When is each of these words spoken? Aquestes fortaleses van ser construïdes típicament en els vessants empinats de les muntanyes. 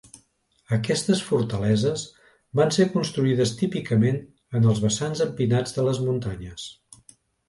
Aquestes 0.75 1.19
fortaleses 1.25 2.05
van 2.59 2.73
ser 2.77 2.87
construïdes 2.93 3.53
típicament 3.59 4.17
en 4.61 4.65
els 4.71 4.81
vessants 4.87 5.21
empinats 5.27 5.77
de 5.77 5.87
les 5.89 6.01
muntanyes. 6.07 6.65